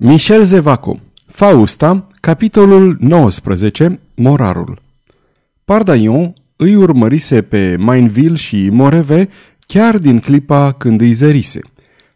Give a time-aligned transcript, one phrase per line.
[0.00, 4.82] Michel Zevaco Fausta, capitolul 19, Morarul
[5.64, 9.28] Pardaion îi urmărise pe Mainville și Moreve
[9.66, 11.60] chiar din clipa când îi zărise.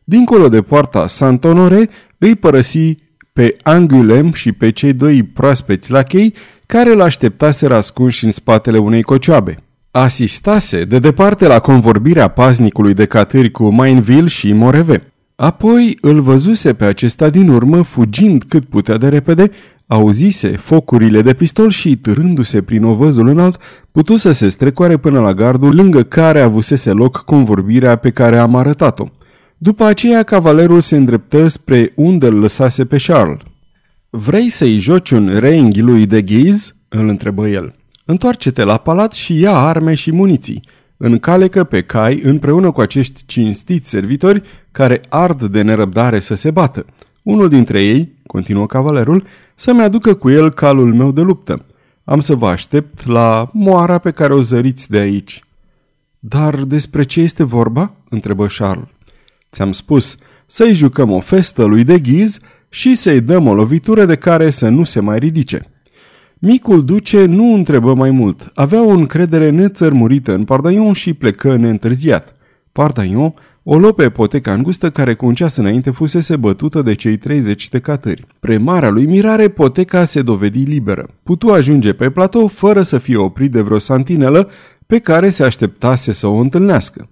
[0.05, 2.97] Dincolo de poarta Saint-Honoré îi părăsi
[3.33, 6.35] pe Angulem și pe cei doi proaspeți lachei
[6.67, 9.57] care l-așteptaseră ascunși în spatele unei cocioabe.
[9.91, 15.12] Asistase de departe la convorbirea paznicului de catâri cu Mainville și Moreve.
[15.35, 19.51] Apoi îl văzuse pe acesta din urmă, fugind cât putea de repede,
[19.87, 25.34] auzise focurile de pistol și, târându-se prin ovăzul înalt, putu să se strecoare până la
[25.34, 29.05] gardul lângă care avusese loc convorbirea pe care am arătat-o.
[29.59, 33.39] După aceea, cavalerul se îndreptă spre unde îl lăsase pe Charles.
[34.11, 37.75] Vrei să-i joci un reinghi lui de ghiz?" îl întrebă el.
[38.05, 40.62] Întoarce-te la palat și ia arme și muniții
[41.05, 46.87] încalecă pe cai împreună cu acești cinstiți servitori care ard de nerăbdare să se bată.
[47.23, 51.64] Unul dintre ei, continuă cavalerul, să-mi aducă cu el calul meu de luptă.
[52.05, 55.45] Am să vă aștept la moara pe care o zăriți de aici.
[56.19, 57.95] Dar despre ce este vorba?
[58.08, 58.89] întrebă Charles.
[59.53, 64.17] Ți-am spus să-i jucăm o festă lui de ghiz și să-i dăm o lovitură de
[64.17, 65.72] care să nu se mai ridice.
[66.45, 68.51] Micul duce nu întrebă mai mult.
[68.55, 72.35] Avea o încredere nețărmurită în Pardaion și plecă neîntârziat.
[72.73, 77.17] Pardaion o luă pe poteca îngustă care cu un ceas înainte fusese bătută de cei
[77.17, 78.27] 30 de catări.
[78.41, 81.09] Pre marea lui mirare, poteca se dovedi liberă.
[81.23, 84.51] Putu ajunge pe platou fără să fie oprit de vreo santinelă
[84.87, 87.09] pe care se așteptase să o întâlnească.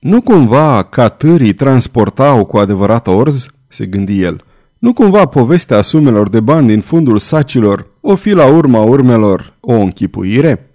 [0.00, 3.46] Nu cumva catârii transportau cu adevărat orz?
[3.68, 4.44] se gândi el.
[4.78, 9.72] Nu cumva povestea sumelor de bani din fundul sacilor o fi la urma urmelor o
[9.72, 10.70] închipuire?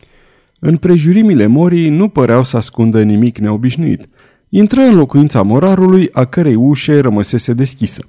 [0.59, 4.09] În prejurimile morii nu păreau să ascundă nimic neobișnuit.
[4.49, 8.03] Intră în locuința morarului, a cărei ușe rămăsese deschisă.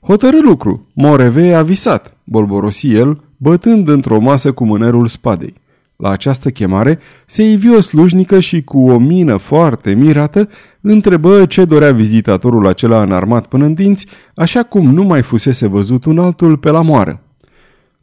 [0.00, 5.54] Hotărâ lucru, Moreve a visat, bolborosi el, bătând într-o masă cu mânerul spadei.
[5.96, 10.48] La această chemare se ivi o slujnică și cu o mină foarte mirată
[10.80, 16.04] întrebă ce dorea vizitatorul acela înarmat până în dinți, așa cum nu mai fusese văzut
[16.04, 17.18] un altul pe la moară.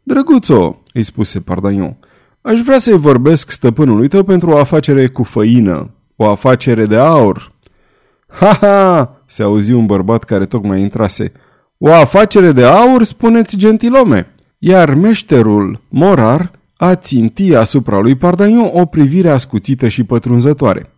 [0.02, 1.96] Drăguțo, îi spuse Pardaion,
[2.40, 7.52] aș vrea să-i vorbesc stăpânului tău pentru o afacere cu făină, o afacere de aur.
[8.26, 11.32] Ha, ha, se auzi un bărbat care tocmai intrase.
[11.78, 14.26] O afacere de aur, spuneți gentilome.
[14.58, 20.92] Iar meșterul, morar, a ținti asupra lui Pardaion o privire ascuțită și pătrunzătoare.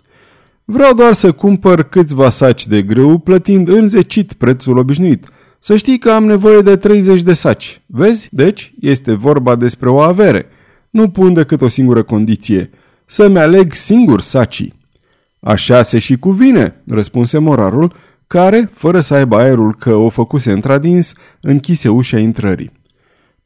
[0.65, 5.29] Vreau doar să cumpăr câțiva saci de grâu, plătind înzecit prețul obișnuit.
[5.65, 7.81] Să știi că am nevoie de 30 de saci.
[7.87, 8.29] Vezi?
[8.33, 10.47] Deci, este vorba despre o avere.
[10.91, 12.71] Nu pun decât o singură condiție.
[13.05, 14.75] Să-mi aleg singur sacii.
[15.41, 17.93] Așa se și cuvine, răspunse morarul,
[18.27, 22.73] care, fără să aibă aerul că o făcuse întradins, închise ușa intrării.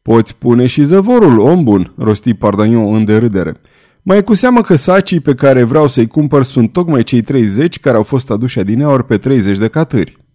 [0.02, 3.60] Poți pune și zăvorul, om bun, rosti Pardanion în derâdere.
[4.02, 7.96] Mai cu seamă că sacii pe care vreau să-i cumpăr sunt tocmai cei 30 care
[7.96, 10.26] au fost aduși adineaori pe 30 de catări.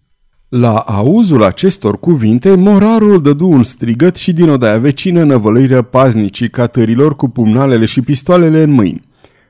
[0.55, 7.15] La auzul acestor cuvinte, morarul dădu un strigăt și din odaia vecină năvălăiră paznicii catărilor
[7.15, 8.99] cu pumnalele și pistoalele în mâini.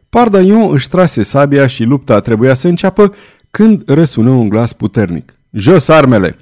[0.09, 3.13] Pardaion își trase sabia și lupta trebuia să înceapă
[3.51, 5.39] când răsună un glas puternic.
[5.51, 6.35] Jos armele!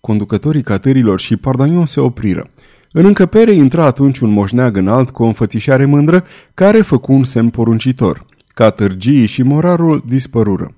[0.00, 2.48] Conducătorii catărilor și Pardaion se opriră.
[2.92, 6.24] În încăpere intra atunci un moșneag înalt cu o înfățișare mândră
[6.54, 8.22] care făcu un semn poruncitor.
[8.54, 10.74] Catârgii și morarul dispărură.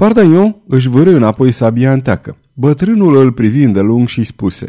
[0.00, 2.36] Pardaion își vârâ înapoi sabia înteacă.
[2.54, 4.68] Bătrânul îl privi lung și spuse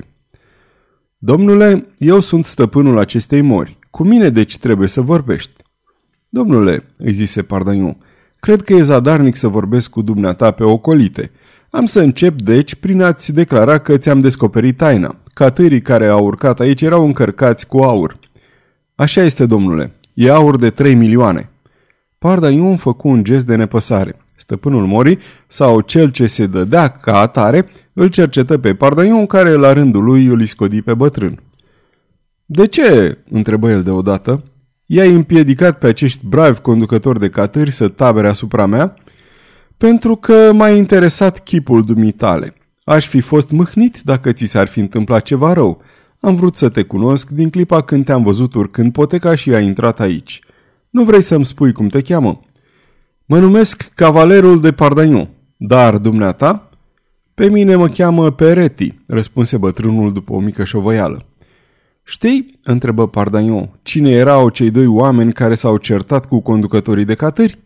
[1.18, 3.78] Domnule, eu sunt stăpânul acestei mori.
[3.91, 5.52] Cu mine deci trebuie să vorbești.
[6.30, 7.97] Domnule, îi zise Pardaion,
[8.40, 11.31] cred că e zadarnic să vorbesc cu dumneata pe ocolite.
[11.70, 15.16] Am să încep deci prin a-ți declara că ți-am descoperit taina.
[15.34, 18.20] Catârii care au urcat aici erau încărcați cu aur.
[18.96, 19.94] Așa este, domnule.
[20.14, 21.50] E aur de 3 milioane.
[22.18, 24.16] Pardaion făcu un gest de nepăsare.
[24.41, 29.74] Stăpânul Mori, sau cel ce se dădea ca atare, îl cercetă pe Pardaion, care la
[29.74, 31.40] rândul lui îl iscodi pe bătrân.
[32.46, 34.43] De ce?" întrebă el deodată.
[34.85, 38.93] I-ai împiedicat pe acești bravi conducători de catâri să tabere asupra mea?"
[39.78, 42.53] Pentru că m-a interesat chipul dumitale.
[42.84, 45.82] Aș fi fost mâhnit dacă ți s-ar fi întâmplat ceva rău.
[46.20, 49.99] Am vrut să te cunosc din clipa când te-am văzut urcând poteca și ai intrat
[49.99, 50.40] aici.
[50.90, 52.40] Nu vrei să-mi spui cum te cheamă?"
[53.32, 55.30] Mă numesc Cavalerul de Pardagnon.
[55.58, 56.70] Dar dumneata?
[57.34, 61.26] Pe mine mă cheamă Peretti, răspunse bătrânul după o mică șovăială.
[62.04, 67.58] Știi, întrebă Pardagnon, cine erau cei doi oameni care s-au certat cu conducătorii de catări?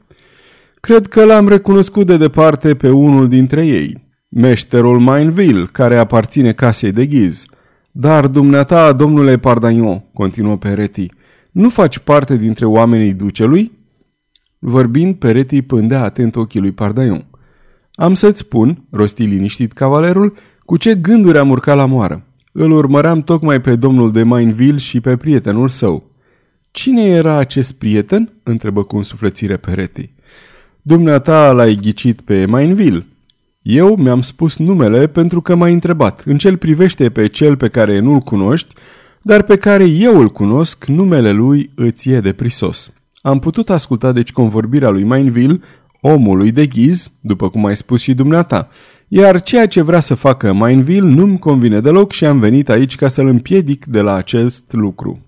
[0.80, 4.08] Cred că l-am recunoscut de departe pe unul dintre ei.
[4.30, 7.46] Meșterul Mainville, care aparține casei de ghiz.
[7.92, 11.12] Dar dumneata, domnule Pardagnon, continuă Peretti,
[11.52, 13.84] nu faci parte dintre oamenii ducelui?
[14.68, 17.26] Vorbind, Peretti pândea atent ochii lui Pardaion.
[17.96, 20.34] Am să-ți spun, rosti liniștit cavalerul,
[20.66, 22.26] cu ce gânduri am urcat la moară.
[22.52, 26.04] Îl urmăream tocmai pe domnul de Mainville și pe prietenul său.
[26.72, 28.32] Cine era acest prieten?
[28.44, 30.10] întrebă cu însuflețire Peretti.
[30.82, 33.06] Dumneata l-ai ghicit pe Mainville.
[33.62, 36.24] Eu mi-am spus numele pentru că m-ai întrebat.
[36.26, 38.74] În cel privește pe cel pe care nu-l cunoști,
[39.22, 42.94] dar pe care eu îl cunosc, numele lui îți e de prisos.
[43.26, 45.60] Am putut asculta deci convorbirea lui Mainville,
[46.02, 48.70] omului de ghiz, după cum ai spus și dumneata,
[49.08, 53.08] iar ceea ce vrea să facă Mainville nu-mi convine deloc și am venit aici ca
[53.08, 55.20] să-l împiedic de la acest lucru.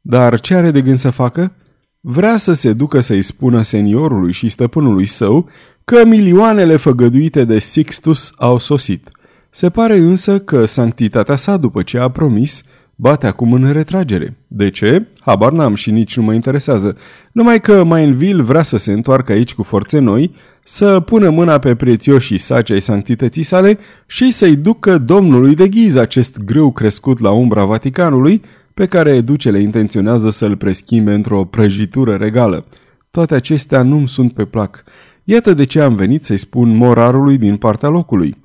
[0.00, 1.52] Dar ce are de gând să facă?
[2.00, 5.48] Vrea să se ducă să-i spună seniorului și stăpânului său
[5.84, 9.10] că milioanele făgăduite de Sixtus au sosit.
[9.50, 12.62] Se pare însă că sanctitatea sa, după ce a promis,
[12.94, 14.36] bate acum în retragere.
[14.46, 15.06] De ce?
[15.20, 16.96] Habar n-am și nici nu mă interesează.
[17.32, 20.34] Numai că Mainville vrea să se întoarcă aici cu forțe noi,
[20.64, 25.96] să pună mâna pe prețioșii saci ai sanctității sale și să-i ducă domnului de ghiz
[25.96, 28.42] acest grâu crescut la umbra Vaticanului,
[28.74, 32.64] pe care ducele intenționează să-l preschimbe într-o prăjitură regală.
[33.10, 34.84] Toate acestea nu-mi sunt pe plac.
[35.24, 38.36] Iată de ce am venit să-i spun morarului din partea locului.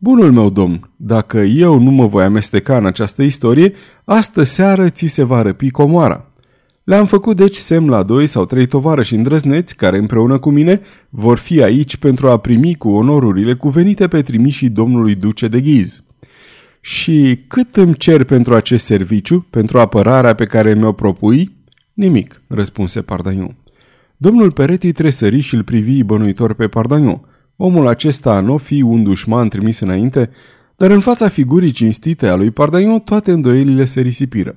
[0.00, 3.72] Bunul meu domn, dacă eu nu mă voi amesteca în această istorie,
[4.04, 6.30] astă seară ți se va răpi comoara.
[6.84, 11.38] Le-am făcut deci semn la doi sau trei tovarăși îndrăzneți care împreună cu mine vor
[11.38, 16.02] fi aici pentru a primi cu onorurile cuvenite pe trimișii domnului duce de ghiz.
[16.80, 21.56] Și cât îmi cer pentru acest serviciu, pentru apărarea pe care mi-o propui?
[21.92, 23.56] Nimic, răspunse Pardaion.
[24.16, 27.20] Domnul Peretti tresări și îl privi bănuitor pe Pardaion.
[27.60, 30.30] Omul acesta nu fi un dușman trimis înainte,
[30.76, 34.56] dar în fața figurii cinstite a lui Pardaion toate îndoielile se risipiră.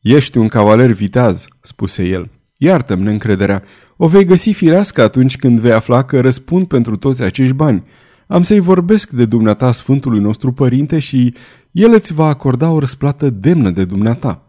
[0.00, 2.30] Ești un cavaler viteaz, spuse el.
[2.56, 3.62] Iartă-mi neîncrederea.
[3.96, 7.84] O vei găsi firească atunci când vei afla că răspund pentru toți acești bani.
[8.26, 11.34] Am să-i vorbesc de dumneata Sfântului nostru Părinte și
[11.70, 14.48] el îți va acorda o răsplată demnă de dumneata.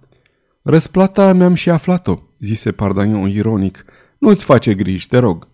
[0.61, 3.85] Răsplata mi-am și aflat-o, zise Pardaion ironic.
[4.17, 5.51] Nu-ți face griji, te rog.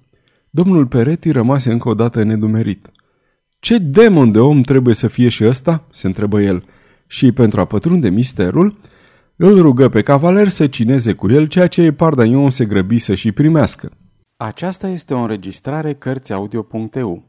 [0.49, 2.91] Domnul Peretti rămase încă o dată nedumerit.
[3.59, 6.63] Ce demon de om trebuie să fie și ăsta?" se întrebă el.
[7.07, 8.77] Și pentru a pătrunde misterul,
[9.35, 13.31] îl rugă pe cavaler să cineze cu el ceea ce Pardaion se grăbi să și
[13.31, 13.91] primească.
[14.37, 17.28] Aceasta este o înregistrare Cărțiaudio.eu.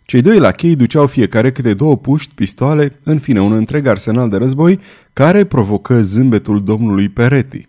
[0.05, 4.37] Cei doi lachei duceau fiecare câte două puști, pistoale, în fine un întreg arsenal de
[4.37, 4.81] război,
[5.13, 7.69] care provocă zâmbetul domnului Peretti.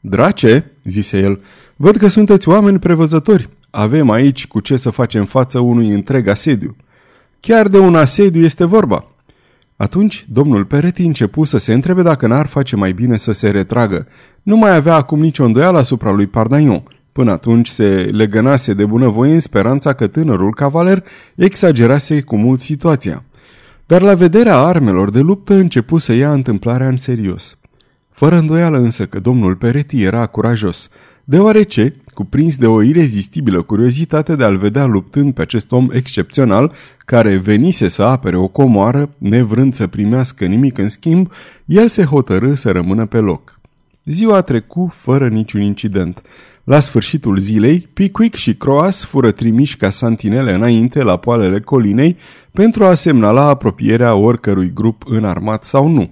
[0.00, 1.40] Drace, zise el,
[1.76, 3.48] văd că sunteți oameni prevăzători.
[3.76, 6.76] Avem aici cu ce să facem față unui întreg asediu.
[7.40, 9.04] Chiar de un asediu este vorba.
[9.76, 14.06] Atunci, domnul Peretti începu să se întrebe dacă n-ar face mai bine să se retragă.
[14.42, 16.82] Nu mai avea acum nicio îndoială asupra lui Pardaion.
[17.12, 21.04] Până atunci se legănase de bunăvoie în speranța că tânărul cavaler
[21.34, 23.24] exagerase cu mult situația.
[23.86, 27.58] Dar la vederea armelor de luptă începu să ia întâmplarea în serios.
[28.10, 30.90] Fără îndoială însă că domnul Peretti era curajos,
[31.24, 36.72] deoarece cuprins de o irezistibilă curiozitate de a-l vedea luptând pe acest om excepțional,
[37.04, 41.32] care venise să apere o comoară, nevrând să primească nimic în schimb,
[41.64, 43.60] el se hotărâ să rămână pe loc.
[44.04, 46.22] Ziua trecu fără niciun incident.
[46.64, 52.16] La sfârșitul zilei, Pickwick și Croas fură trimiși ca santinele înainte la poalele colinei
[52.52, 56.10] pentru a semnala apropierea oricărui grup înarmat sau nu.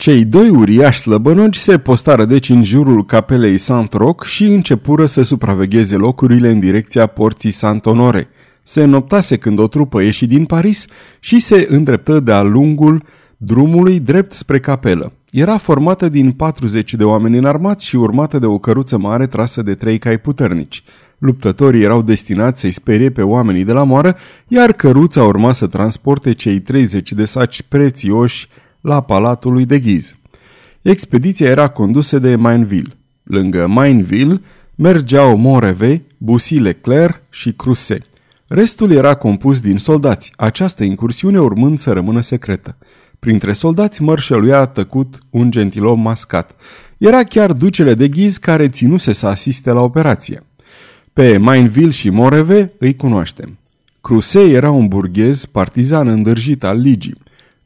[0.00, 5.96] Cei doi uriași slăbănogi se postară deci în jurul capelei Saint-Roch și începură să supravegheze
[5.96, 8.28] locurile în direcția porții Saint-Honore.
[8.62, 10.86] Se noptase când o trupă ieși din Paris
[11.18, 13.02] și se îndreptă de-a lungul
[13.36, 15.12] drumului drept spre capelă.
[15.30, 19.74] Era formată din 40 de oameni înarmați și urmată de o căruță mare trasă de
[19.74, 20.82] trei cai puternici.
[21.18, 24.16] Luptătorii erau destinați să-i sperie pe oamenii de la moară,
[24.48, 28.48] iar căruța urma să transporte cei 30 de saci prețioși
[28.80, 30.16] la palatul lui de Ghiz.
[30.82, 32.92] Expediția era condusă de Mainville.
[33.22, 34.40] Lângă Mainville
[34.74, 37.98] mergeau Moreve, Bussy Leclerc și Cruse.
[38.46, 42.76] Restul era compus din soldați, această incursiune urmând să rămână secretă.
[43.18, 46.56] Printre soldați mărșăluia tăcut un gentilom mascat.
[46.98, 50.42] Era chiar ducele de ghiz care ținuse să asiste la operație.
[51.12, 53.58] Pe Mainville și Moreve îi cunoaștem.
[54.00, 57.18] Crusei era un burghez partizan îndârjit al ligii.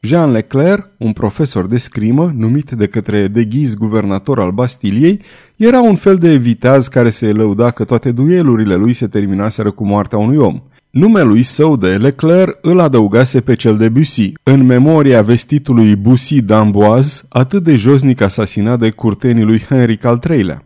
[0.05, 5.21] Jean Leclerc, un profesor de scrimă, numit de către de ghiz guvernator al Bastiliei,
[5.57, 9.85] era un fel de viteaz care se lăuda că toate duelurile lui se terminaseră cu
[9.85, 10.63] moartea unui om.
[10.91, 17.29] Numelui său de Leclerc îl adăugase pe cel de Bussy, în memoria vestitului Bussy d'Amboise,
[17.29, 20.64] atât de josnic asasinat de curtenii lui Henric al III-lea.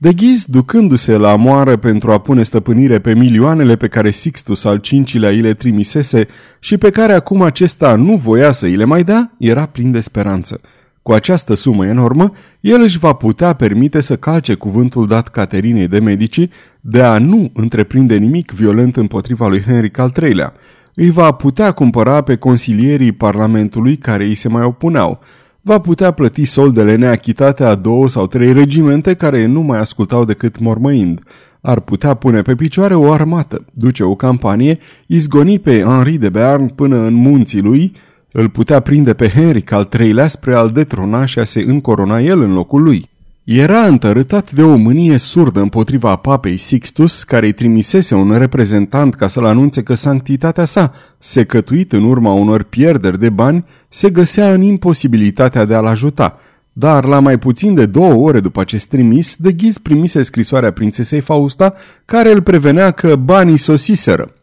[0.00, 4.80] De ghiz, ducându-se la moară pentru a pune stăpânire pe milioanele pe care Sixtus al
[5.12, 6.26] V-lea îi le trimisese
[6.58, 10.00] și pe care acum acesta nu voia să îi le mai dea, era plin de
[10.00, 10.60] speranță.
[11.02, 15.98] Cu această sumă enormă, el își va putea permite să calce cuvântul dat Caterinei de
[15.98, 16.48] Medici
[16.80, 20.52] de a nu întreprinde nimic violent împotriva lui Henric al III-lea.
[20.94, 25.20] Îi va putea cumpăra pe consilierii Parlamentului care îi se mai opuneau,
[25.68, 30.58] va putea plăti soldele neachitate a două sau trei regimente care nu mai ascultau decât
[30.58, 31.20] mormăind.
[31.60, 36.66] Ar putea pune pe picioare o armată, duce o campanie, izgoni pe Henri de Bearn
[36.66, 37.92] până în munții lui,
[38.32, 42.40] îl putea prinde pe Henric al III-lea spre al detrona și a se încorona el
[42.40, 43.08] în locul lui.
[43.50, 49.26] Era întărâtat de o mânie surdă împotriva papei Sixtus, care îi trimisese un reprezentant ca
[49.26, 54.62] să-l anunțe că sanctitatea sa, secătuit în urma unor pierderi de bani, se găsea în
[54.62, 56.38] imposibilitatea de a-l ajuta.
[56.72, 61.20] Dar la mai puțin de două ore după acest trimis, de ghiz primise scrisoarea prințesei
[61.20, 61.74] Fausta,
[62.04, 64.34] care îl prevenea că banii sosiseră.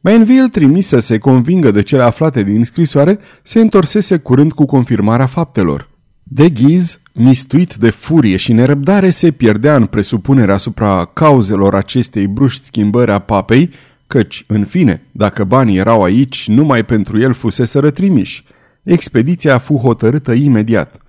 [0.00, 5.26] Mainville, trimis să se convingă de cele aflate din scrisoare, se întorsese curând cu confirmarea
[5.26, 5.87] faptelor.
[6.30, 12.64] De ghiz, mistuit de furie și nerăbdare, se pierdea în presupunerea asupra cauzelor acestei bruști
[12.64, 13.70] schimbări a papei,
[14.06, 18.44] căci, în fine, dacă banii erau aici, numai pentru el fusese rătrimiși.
[18.82, 21.00] Expediția fu hotărâtă imediat.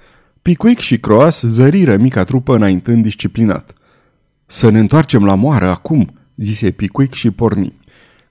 [0.42, 3.74] Picuic și Croas zăriră mica trupă înaintând disciplinat.
[4.46, 7.74] Să ne întoarcem la moară acum, zise Picuic și porni.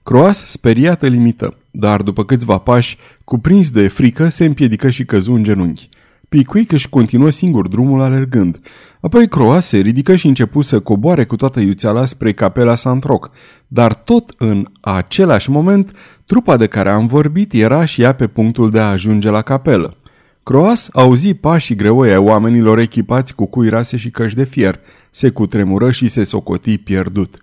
[0.03, 5.43] Croas, speriată, limită, dar după câțiva pași, cuprins de frică, se împiedică și căzu în
[5.43, 5.89] genunchi.
[6.29, 8.59] Pickwick își continuă singur drumul alergând.
[9.01, 13.31] Apoi Croa se ridică și începu să coboare cu toată iuțeala spre capela Santroc.
[13.67, 15.91] Dar tot în același moment,
[16.25, 19.97] trupa de care am vorbit era și ea pe punctul de a ajunge la capelă.
[20.43, 24.79] Croas auzi pașii greoi ai oamenilor echipați cu cui rase și căști de fier.
[25.09, 27.39] Se cutremură și se socoti pierdut.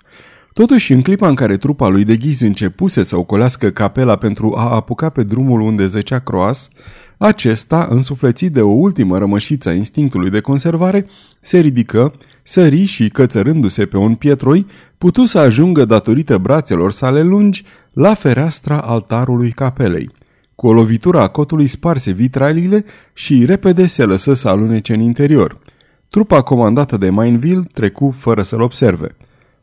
[0.52, 4.74] Totuși, în clipa în care trupa lui de ghiz începuse să ocolească capela pentru a
[4.74, 6.68] apuca pe drumul unde zăcea Croas,
[7.18, 11.06] acesta, însuflețit de o ultimă rămășiță a instinctului de conservare,
[11.40, 14.66] se ridică, sări și, cățărându-se pe un pietroi,
[14.98, 20.10] putu să ajungă datorită brațelor sale lungi la fereastra altarului capelei.
[20.54, 25.58] Cu o lovitură a cotului sparse vitralile și repede se lăsă să alunece în interior.
[26.08, 29.16] Trupa comandată de Mainville trecu fără să-l observe.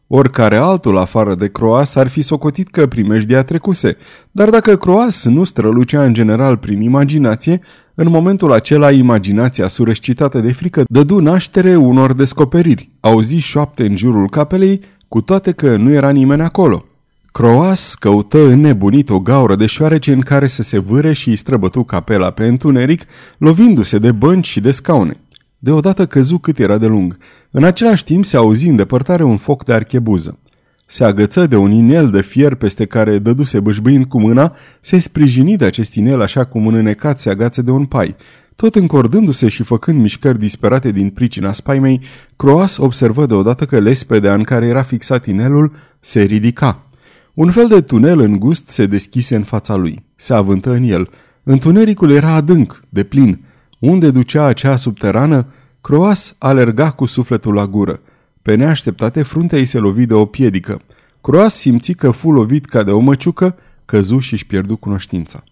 [0.07, 3.97] Oricare altul afară de Croas ar fi socotit că primejdia trecuse,
[4.31, 7.61] dar dacă Croas nu strălucea în general prin imaginație,
[7.95, 12.89] în momentul acela imaginația surescitată de frică dădu naștere unor descoperiri.
[12.99, 16.85] Auzi șoapte în jurul capelei, cu toate că nu era nimeni acolo.
[17.31, 21.83] Croas căută înnebunit o gaură de șoarece în care să se vâre și îi străbătu
[21.83, 23.01] capela pe întuneric,
[23.37, 25.17] lovindu-se de bănci și de scaune.
[25.63, 27.17] Deodată căzu cât era de lung.
[27.51, 30.39] În același timp se auzi în depărtare un foc de archebuză.
[30.85, 35.57] Se agăță de un inel de fier peste care dăduse bâșbâind cu mâna, se sprijini
[35.57, 38.15] de acest inel așa cum un înecat se agață de un pai.
[38.55, 42.01] Tot încordându-se și făcând mișcări disperate din pricina spaimei,
[42.35, 46.87] Croas observă deodată că lespedea în care era fixat inelul se ridica.
[47.33, 50.05] Un fel de tunel îngust se deschise în fața lui.
[50.15, 51.09] Se avântă în el.
[51.43, 53.39] Întunericul era adânc, de plin.
[53.83, 55.45] Unde ducea acea subterană,
[55.81, 57.99] Croas alerga cu sufletul la gură.
[58.41, 60.81] Pe neașteptate, fruntea îi se lovi de o piedică.
[61.21, 65.43] Croas simți că fu lovit ca de o măciucă, căzu și își pierdu cunoștința.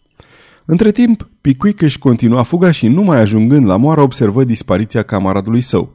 [0.66, 5.94] Între timp, Pickwick își continua fuga și, numai ajungând la moară, observă dispariția camaradului său.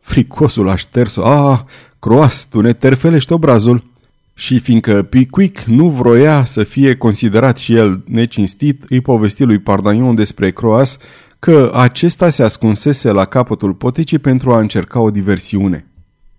[0.00, 1.24] Fricosul a șters-o.
[1.24, 1.60] Ah,
[1.98, 3.90] Croas, tu ne terfelești obrazul.
[4.34, 10.14] Și fiindcă Pickwick nu vroia să fie considerat și el necinstit, îi povesti lui Pardagnon
[10.14, 10.98] despre Croas
[11.44, 15.86] că acesta se ascunsese la capătul potecii pentru a încerca o diversiune.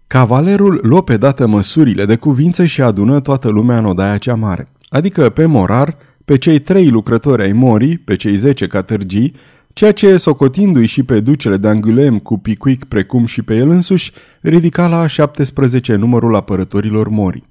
[0.07, 4.67] Cavalerul luă pe dată măsurile de cuvință și adună toată lumea în odaia cea mare,
[4.89, 9.36] adică pe morar, pe cei trei lucrători ai morii, pe cei zece catârgii,
[9.74, 14.12] ceea ce, socotindu-i și pe ducele de Angulem cu Pickwick precum și pe el însuși,
[14.41, 17.43] ridica la 17 numărul apărătorilor morii.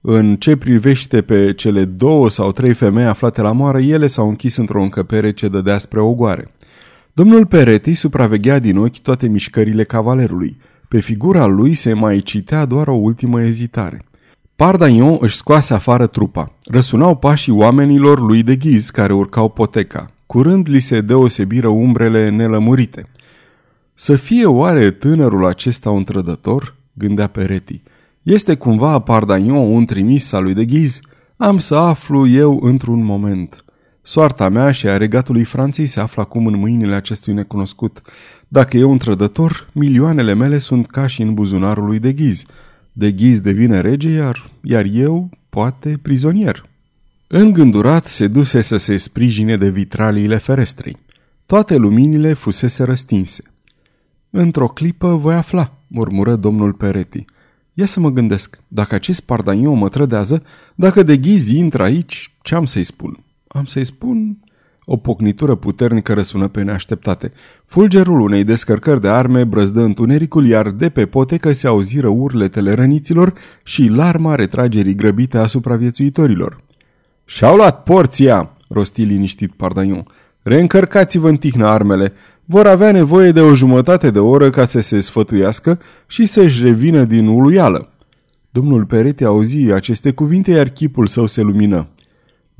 [0.00, 4.56] În ce privește pe cele două sau trei femei aflate la moară, ele s-au închis
[4.56, 6.50] într-o încăpere ce dădea spre ogoare.
[7.12, 10.56] Domnul Peretti supraveghea din ochi toate mișcările cavalerului.
[10.88, 14.04] Pe figura lui se mai citea doar o ultimă ezitare.
[14.56, 16.52] Pardaion își scoase afară trupa.
[16.64, 20.10] Răsunau pașii oamenilor lui de ghiz care urcau poteca.
[20.26, 23.08] Curând li se deosebiră umbrele nelămurite.
[23.94, 26.74] Să fie oare tânărul acesta un trădător?
[26.92, 27.82] gândea Peretti.
[28.22, 31.00] Este cumva Pardaion un trimis al lui de ghiz?
[31.36, 33.64] Am să aflu eu într-un moment.
[34.10, 38.02] Soarta mea și a regatului Franței se află acum în mâinile acestui necunoscut.
[38.48, 42.44] Dacă e un trădător, milioanele mele sunt ca și în buzunarul lui de ghiz.
[42.92, 46.68] De ghiz devine rege, iar, iar eu, poate, prizonier.
[47.26, 50.96] Îngândurat, se duse să se sprijine de vitraliile ferestrei.
[51.46, 53.42] Toate luminile fusese răstinse.
[54.30, 57.24] Într-o clipă voi afla, murmură domnul Peretti.
[57.74, 60.42] Ia să mă gândesc, dacă acest pardaniu mă trădează,
[60.74, 63.24] dacă de ghiz intră aici, ce am să-i spun?
[63.52, 64.38] Am să-i spun...
[64.84, 67.32] O pocnitură puternică răsună pe neașteptate.
[67.64, 73.32] Fulgerul unei descărcări de arme brăzdă întunericul, iar de pe potecă se auziră urletele răniților
[73.64, 76.56] și larma retragerii grăbite a supraviețuitorilor.
[77.24, 80.06] Și-au luat porția!" rosti liniștit Pardaion.
[80.42, 82.12] Reîncărcați-vă în tihnă armele.
[82.44, 87.04] Vor avea nevoie de o jumătate de oră ca să se sfătuiască și să-și revină
[87.04, 87.92] din uluială.
[88.50, 91.88] Domnul Perete auzi aceste cuvinte, iar chipul său se lumină.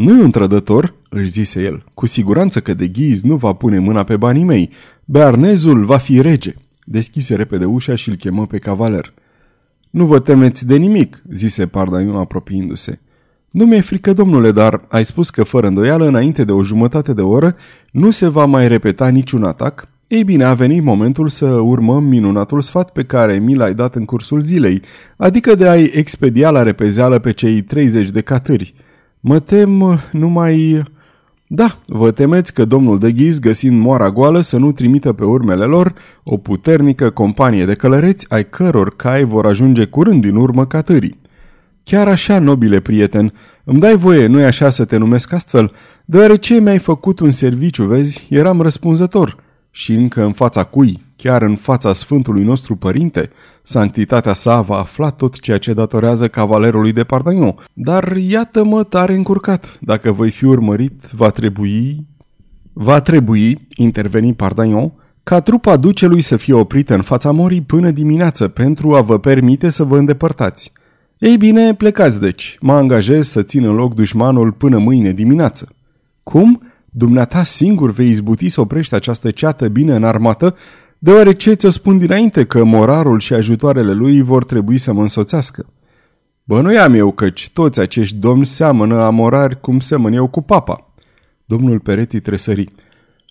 [0.01, 1.85] Nu e un trădător, își zise el.
[1.95, 4.71] Cu siguranță că de ghiz nu va pune mâna pe banii mei.
[5.05, 6.55] Bearnezul va fi rege.
[6.85, 9.13] Deschise repede ușa și îl chemă pe cavaler.
[9.91, 13.01] Nu vă temeți de nimic, zise Pardaiu apropiindu-se.
[13.51, 17.23] Nu mi-e frică, domnule, dar ai spus că fără îndoială, înainte de o jumătate de
[17.23, 17.57] oră,
[17.91, 19.89] nu se va mai repeta niciun atac?
[20.09, 24.05] Ei bine, a venit momentul să urmăm minunatul sfat pe care mi l-ai dat în
[24.05, 24.83] cursul zilei,
[25.17, 28.75] adică de a-i expedia la repezeală pe cei 30 de catâri.
[29.21, 30.83] Mă tem numai...
[31.53, 35.65] Da, vă temeți că domnul de ghiz, găsind moara goală, să nu trimită pe urmele
[35.65, 41.19] lor o puternică companie de călăreți, ai căror cai vor ajunge curând din urmă catârii.
[41.83, 43.33] Chiar așa, nobile prieten,
[43.65, 45.73] îmi dai voie, nu-i așa să te numesc astfel?
[46.05, 49.37] Deoarece mi-ai făcut un serviciu, vezi, eram răspunzător.
[49.71, 53.31] Și încă în fața cui, chiar în fața Sfântului nostru Părinte,
[53.63, 57.55] sanctitatea sa va afla tot ceea ce datorează cavalerului de Pardagnon.
[57.73, 59.79] Dar iată-mă tare încurcat.
[59.81, 62.07] Dacă voi fi urmărit, va trebui...
[62.73, 64.93] Va trebui, interveni Pardagnon,
[65.23, 69.69] ca trupa ducelui să fie oprită în fața morii până dimineață pentru a vă permite
[69.69, 70.73] să vă îndepărtați.
[71.19, 72.57] Ei bine, plecați deci.
[72.61, 75.69] Mă angajez să țin în loc dușmanul până mâine dimineață.
[76.23, 76.63] Cum?
[76.91, 80.55] Dumneata singur vei izbuti să oprești această ceată bine înarmată,
[81.03, 85.67] deoarece ți-o spun dinainte că morarul și ajutoarele lui vor trebui să mă însoțească.
[86.45, 90.93] Bănuiam eu căci toți acești domni seamănă amorari cum semăn eu cu papa.
[91.45, 92.69] Domnul Peretti tresări.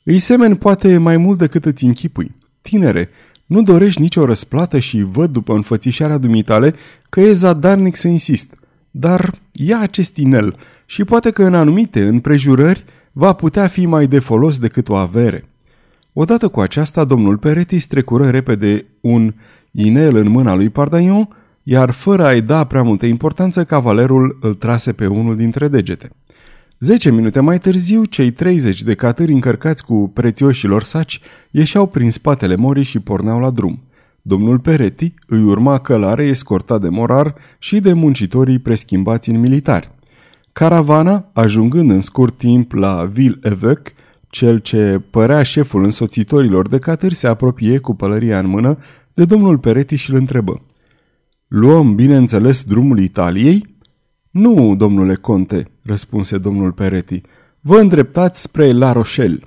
[0.04, 2.36] Îi semeni poate mai mult decât îți închipui.
[2.62, 3.10] Tinere,
[3.46, 6.74] nu dorești nicio răsplată și văd după înfățișarea dumitale
[7.10, 8.54] că e zadarnic să insist.
[8.92, 10.56] Dar ia acest inel
[10.86, 15.49] și poate că în anumite împrejurări va putea fi mai de folos decât o avere.
[16.22, 19.34] Odată cu aceasta, domnul Peretti strecură repede un
[19.72, 21.28] inel în mâna lui Pardaion,
[21.64, 26.10] iar fără a-i da prea multă importanță, cavalerul îl trase pe unul dintre degete.
[26.80, 32.56] Zece minute mai târziu, cei 30 de catâri încărcați cu prețioșilor saci ieșeau prin spatele
[32.56, 33.84] morii și porneau la drum.
[34.22, 39.90] Domnul Peretti îi urma călare escortat de morar și de muncitorii preschimbați în militari.
[40.52, 43.94] Caravana, ajungând în scurt timp la Ville-Évêque,
[44.30, 48.78] cel ce părea șeful însoțitorilor de catâri se apropie cu pălăria în mână
[49.14, 50.62] de domnul Peretti și îl întrebă.
[51.48, 53.76] Luăm, bineînțeles, drumul Italiei?"
[54.32, 57.22] Nu, domnule conte," răspunse domnul Peretti.
[57.60, 59.40] Vă îndreptați spre La Rochelle."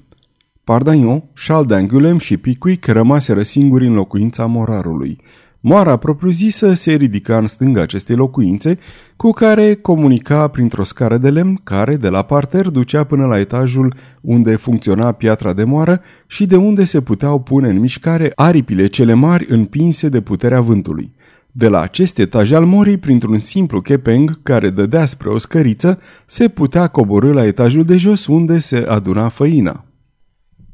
[0.65, 5.19] Pardagnon, Charles d'Angulem și Pickwick rămaseră singuri în locuința morarului.
[5.65, 8.79] Moara propriu-zisă se ridica în stânga acestei locuințe,
[9.17, 13.95] cu care comunica printr-o scară de lemn care, de la parter, ducea până la etajul
[14.21, 19.15] unde funcționa piatra de moară și de unde se puteau pune în mișcare aripile cele
[19.15, 21.13] mari împinse de puterea vântului.
[21.53, 26.49] De la acest etaj al morii, printr-un simplu chepeng care dădea spre o scăriță, se
[26.49, 29.85] putea coborâ la etajul de jos unde se aduna făina.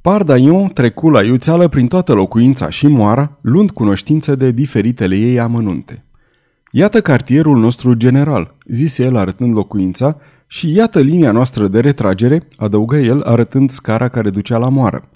[0.09, 6.05] Pardaion trecu la iuțeală prin toată locuința și moara, luând cunoștință de diferitele ei amănunte.
[6.71, 10.17] Iată cartierul nostru general, zise el arătând locuința,
[10.47, 15.09] și iată linia noastră de retragere, adăugă el arătând scara care ducea la moară.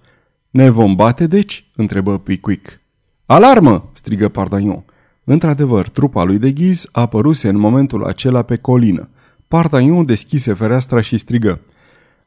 [0.50, 2.81] Ne vom bate, deci?" întrebă Pickwick.
[3.26, 4.85] Alarmă!" strigă Pardaion.
[5.24, 9.09] Într-adevăr, trupa lui de ghiz apăruse în momentul acela pe colină.
[9.48, 11.61] Pardaion deschise fereastra și strigă.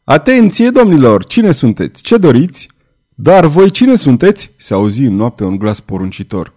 [0.08, 1.26] Atenție, domnilor!
[1.26, 2.02] Cine sunteți?
[2.02, 2.70] Ce doriți?
[3.16, 4.52] Dar voi cine sunteți?
[4.58, 6.54] Se auzi în noapte un glas poruncitor.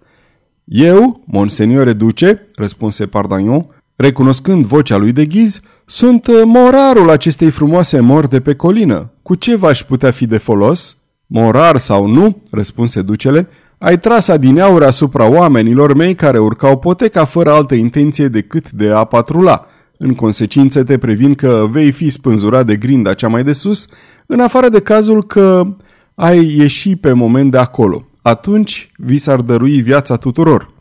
[0.64, 8.00] Eu, monseniore duce, răspunse Pardagnon, recunoscând vocea lui de ghiz, sunt uh, morarul acestei frumoase
[8.00, 9.10] mor de pe colină.
[9.22, 10.96] Cu ce v-aș putea fi de folos?
[11.26, 17.52] Morar sau nu, răspunse ducele, ai tras adineauri asupra oamenilor mei care urcau poteca fără
[17.52, 19.66] altă intenție decât de a patrula.
[19.98, 23.86] În consecință te previn că vei fi spânzurat de grinda cea mai de sus,
[24.26, 25.76] în afară de cazul că
[26.14, 28.06] ai ieși pe moment de acolo.
[28.22, 30.72] Atunci vi s-ar dărui viața tuturor.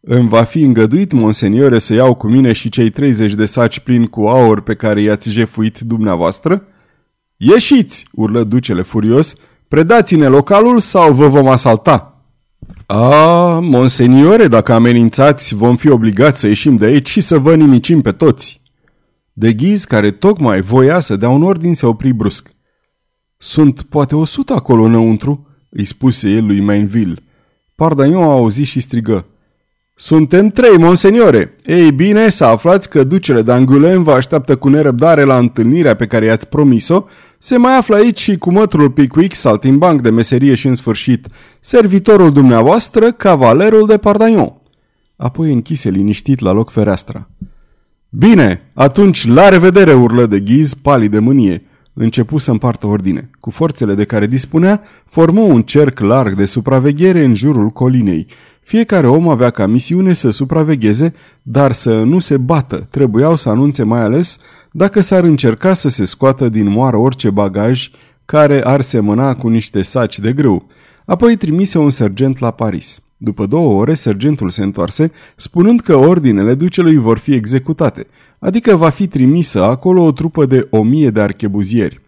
[0.00, 4.08] Îmi va fi îngăduit, monseniore, să iau cu mine și cei 30 de saci plini
[4.08, 6.66] cu aur pe care i-ați jefuit dumneavoastră?
[7.36, 9.34] Ieșiți, urlă ducele furios,
[9.68, 12.11] predați-ne localul sau vă vom asalta.
[12.94, 18.00] A, monseniore, dacă amenințați, vom fi obligați să ieșim de aici și să vă nimicim
[18.00, 18.60] pe toți.
[19.32, 22.48] De ghiz, care tocmai voia să dea un ordin, se opri brusc.
[23.36, 27.14] Sunt poate o sută acolo înăuntru, îi spuse el lui Mainville.
[27.74, 29.26] Pardaion a auzit și strigă.
[29.94, 31.56] Suntem trei, monseniore.
[31.64, 36.24] Ei bine, să aflați că ducele d'Angoulême vă așteaptă cu nerăbdare la întâlnirea pe care
[36.24, 37.04] i-ați promis-o.
[37.44, 41.26] Se mai află aici și cu mătrul Pickwick, saltimbanc de meserie și în sfârșit,
[41.60, 44.52] servitorul dumneavoastră, cavalerul de Pardaion.
[45.16, 47.28] Apoi închise liniștit la loc fereastra.
[48.08, 51.62] Bine, atunci la revedere, urlă de ghiz, palid de mânie.
[51.92, 53.30] Începu să împartă ordine.
[53.40, 58.26] Cu forțele de care dispunea, formă un cerc larg de supraveghere în jurul colinei.
[58.62, 62.86] Fiecare om avea ca misiune să supravegheze, dar să nu se bată.
[62.90, 64.38] Trebuiau să anunțe mai ales
[64.72, 67.90] dacă s-ar încerca să se scoată din moară orice bagaj
[68.24, 70.66] care ar semăna cu niște saci de grâu.
[71.04, 73.00] Apoi trimise un sergent la Paris.
[73.16, 78.06] După două ore, sergentul se întoarse, spunând că ordinele ducelui vor fi executate,
[78.38, 82.00] adică va fi trimisă acolo o trupă de o mie de archebuzieri.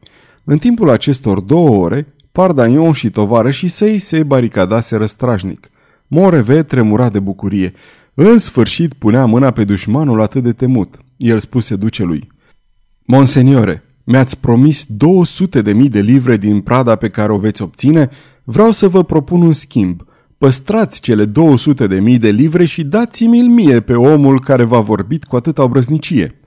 [0.45, 5.69] În timpul acestor două ore, Pardagnon și tovarășii săi se baricadaseră strajnic.
[6.15, 7.73] Moreve tremura de bucurie.
[8.15, 10.99] În sfârșit punea mâna pe dușmanul atât de temut.
[11.17, 12.29] El spuse ducelui.
[13.03, 18.11] Monseniore, mi-ați promis 200 de mii de livre din prada pe care o veți obține?
[18.45, 20.03] Vreau să vă propun un schimb.
[20.39, 25.25] Păstrați cele 200 de mii de livre și dați-mi-l mie pe omul care v-a vorbit
[25.25, 26.41] cu atâta obrăznicie.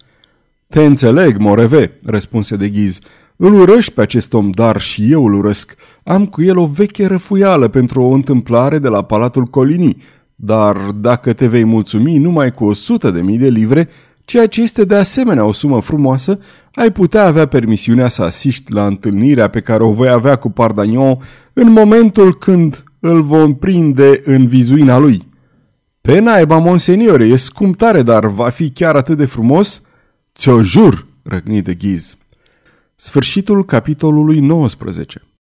[0.68, 3.00] Te înțeleg, Moreve, răspunse de ghiz.
[3.38, 5.76] Îl urăști pe acest om, dar și eu îl urăsc.
[6.04, 10.02] Am cu el o veche răfuială pentru o întâmplare de la Palatul Colinii,
[10.36, 13.90] dar dacă te vei mulțumi numai cu o sută de mii de livre,
[14.26, 16.40] ceea ce este de asemenea o sumă frumoasă,
[16.74, 21.18] ai putea avea permisiunea să asiști la întâlnirea pe care o voi avea cu Pardagnon
[21.54, 25.22] în momentul când îl vom prinde în vizuina lui.
[26.02, 29.82] Pe naiba, monseniore, e scump tare, dar va fi chiar atât de frumos?
[30.36, 32.18] Ți-o jur, răgni de ghiz.
[33.00, 35.22] Sfârșitul capitolului 19